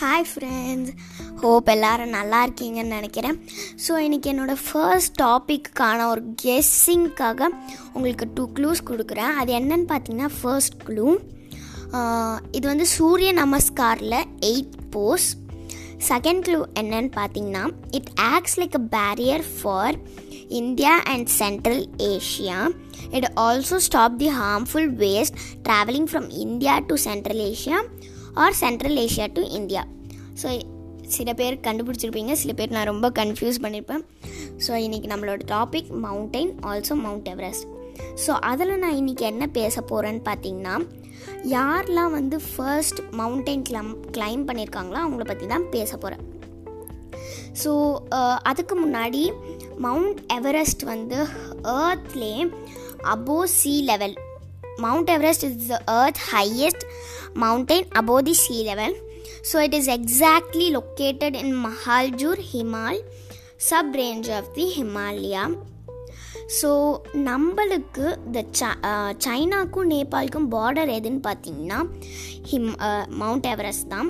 [0.00, 0.92] Hi friends
[1.40, 3.36] hope எல்லோரும் நல்லா இருக்கீங்கன்னு நினைக்கிறேன்.
[3.84, 7.48] ஸோ இன்றைக்கி என்னோடய ஃபர்ஸ்ட் டாப்பிக்கான ஒரு கெஸ்ஸிங்க்காக
[7.94, 9.32] உங்களுக்கு டூ க்ளூஸ் கொடுக்குறேன்.
[9.40, 11.06] அது என்னன்னு பார்த்தீங்கன்னா ஃபர்ஸ்ட் க்ளூ
[12.56, 14.18] இது வந்து சூரிய நமஸ்காரில்
[14.50, 15.28] எயிட் போஸ்
[16.10, 17.64] செகண்ட் க்ளூ என்னன்னு பார்த்தீங்கன்னா
[17.98, 19.98] it acts like a barrier for
[20.60, 22.60] India and Central Asia
[23.16, 25.36] it also stop the harmful waste
[25.68, 27.80] travelling from India to Central Asia
[28.34, 29.82] or Central Asia to India
[30.42, 30.48] so
[31.08, 34.02] சில பேர் கண்டுபிடிச்சிருப்பீங்க சில பேர் நான் ரொம்ப confuse பண்ணியிருப்பேன்
[34.66, 37.66] so இன்றைக்கி நம்மளோட topic mountain also mount Everest
[38.26, 40.74] so அதில் நான் இன்றைக்கி என்ன பேச போகிறேன்னு பார்த்தீங்கன்னா
[41.48, 46.24] யாரெலாம் வந்து ஃபர்ஸ்ட் மவுண்டெயின் கிளம் கிளைம் பண்ணியிருக்காங்களோ அவங்கள பற்றி தான் பேச போகிறேன்
[47.64, 47.70] ஸோ
[48.42, 49.22] அதுக்கு முன்னாடி
[49.78, 51.18] மவுண்ட் எவரெஸ்ட் வந்து
[51.80, 52.34] ஏர்த்லே
[53.04, 54.16] above sea level
[54.79, 56.81] Mount Everest is the earth highest
[57.43, 58.93] mountain above the sea level
[59.49, 62.95] so it is exactly located in mahaljur himal
[63.69, 65.45] sub range of the himalaya
[66.57, 66.69] so
[67.27, 68.39] நம்மளுக்கு இந்த
[69.25, 71.79] சைனாக்கும் நேபாளுக்கும் border எதுன்னு பார்த்தீங்கன்னா
[72.49, 72.67] him
[73.21, 74.09] mount Everest தான்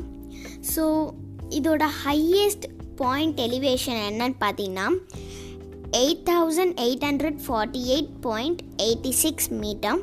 [0.73, 0.83] so
[1.49, 4.87] இதோட highest point elevation என்னன்னு பார்த்தீங்கன்னா
[6.01, 9.99] eight thousand eight hundred forty eight point eighty six metre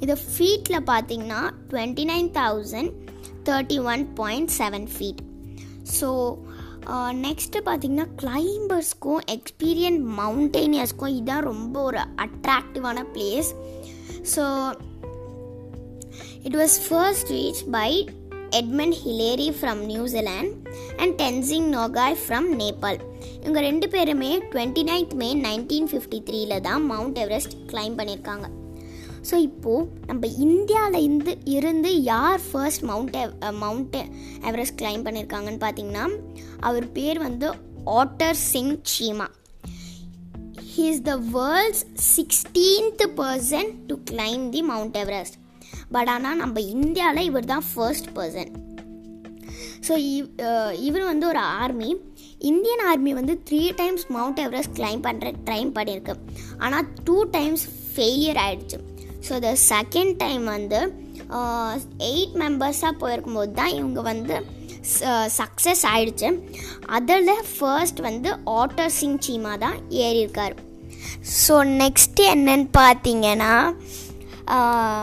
[0.00, 2.92] இது ஃபீட்டில் பார்த்தீங்கன்னா twenty nine thousand
[3.44, 5.22] thirty one point seven feet
[5.98, 6.08] so
[7.24, 13.50] next பார்த்தீங்கன்னா கிளைம்பர்ஸ்க்கும் எக்ஸ்பீரியன் மவுண்டெயினியர்ஸ்க்கும் இதுதான் ரொம்ப ஒரு அட்ராக்டிவான place
[14.34, 14.44] so
[16.42, 17.90] it was first reach by
[18.52, 20.52] Edmund Hillary from New Zealand
[20.98, 22.98] and Tenzing Norgay from Nepal
[23.42, 28.46] இவங்க ரெண்டு பேருமே twenty ninth May nineteen fifty த்ரீல தான் மவுண்ட் எவரெஸ்ட் கிளைம் பண்ணியிருக்காங்க.
[29.28, 33.16] ஸோ இப்போது நம்ம இந்தியாவில் இருந்து இருந்து யார் first e, mount
[33.58, 33.98] mount
[34.44, 36.06] Everest climb பண்ணியிருக்காங்கன்னு பார்த்தீங்கன்னா
[36.60, 37.48] அவர் பேர் வந்து
[37.96, 39.28] Avtar Singh Cheema
[40.70, 45.38] he is the world's sixteenth person to climb the mount Everest
[45.92, 48.52] but ஆனால் நம்ம இந்தியாவில் இவர் தான் ஃபர்ஸ்ட் பர்சன்
[49.86, 49.94] ஸோ
[50.80, 51.90] இவர் வந்து ஒரு ஆர்மி
[52.44, 56.14] இந்தியன் ஆர்மி வந்து three times mount Everest climb பண்ணுற ட்ரைம் பண்ணியிருக்கு
[56.58, 58.78] ஆனால் டூ டைம்ஸ் ஃபெயிலியர் ஆகிடுச்சு
[59.26, 60.80] ஸோ த செகண்ட் டைம் வந்து
[61.38, 61.72] uh,
[62.10, 64.34] எயிட் மெம்பர்ஸாக போயிருக்கும்போது தான் இவங்க வந்து
[65.06, 66.28] uh, சக்ஸஸ் ஆயிடுச்சு.
[66.96, 70.56] அதில் ஃபர்ஸ்ட் வந்து ஆட்டர் சிங் சீமா தான் ஏறியிருக்கார்.
[71.44, 73.54] ஸோ நெக்ஸ்ட் என்னன்னு பார்த்தீங்கன்னா
[74.56, 75.02] uh,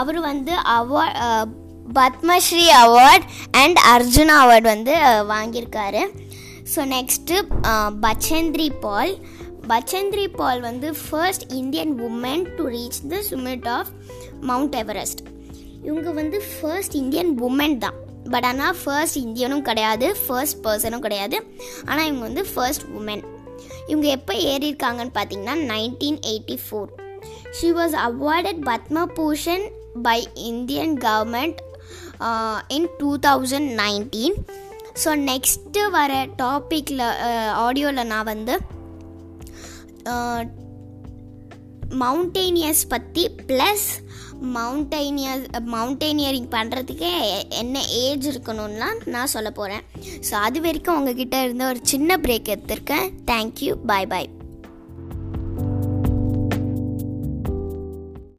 [0.00, 1.54] அவர் வந்து award
[1.98, 3.26] Padmashri award
[3.60, 4.94] and Arjuna award வந்து
[5.32, 6.02] வாங்கியிருக்காரு.
[6.72, 7.36] ஸோ நெக்ஸ்ட்டு
[8.04, 9.12] பச்சேந்திரி பால்
[9.70, 13.90] பச்சந்திரி பால் வந்து first Indian woman to reach the summit of
[14.40, 15.22] mount Everest
[15.86, 17.96] இவங்க வந்து ஃபர்ஸ்ட் இந்தியன் உமன் தான்.
[18.32, 21.36] பட் ஆனால் ஃபர்ஸ்ட் இந்தியனும் கிடையாது ஃபர்ஸ்ட் பர்சனும் கிடையாது.
[21.88, 23.24] ஆனால் இவங்க வந்து ஃபர்ஸ்ட் உமன்
[23.90, 26.88] இவங்க எப்போ ஏறியிருக்காங்கன்னு பார்த்தீங்கன்னா nineteen eighty four
[27.58, 29.66] she was awarded Padma Bhushan
[30.06, 30.18] by
[30.50, 31.60] Indian government
[32.76, 34.38] in two thousand nineteen
[35.02, 37.06] so next வர டாப்பிக்கில்
[37.64, 38.54] ஆடியோவில் uh, நான் வந்து
[42.00, 44.04] மவுண்டெயினியர்ஸ் பற்றி ப்ளஸ்
[44.54, 47.12] மவுண்டெயினியர் மவுண்டெயினியரிங் பண்ணுறதுக்கே
[47.48, 49.82] என்ன ஏஜ் இருக்கணும்லாம் நான் சொல்ல போகிறேன்
[50.30, 53.10] ஸோ அது வரைக்கும் உங்ககிட்ட இருந்த ஒரு சின்ன பிரேக் எடுத்திருக்கேன்.
[53.26, 54.28] தேங்க்யூ பாய் பாய்